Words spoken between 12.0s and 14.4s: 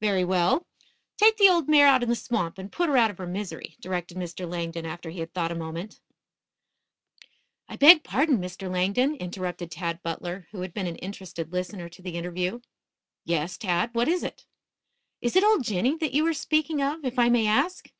the interview. "Yes, Tad; what is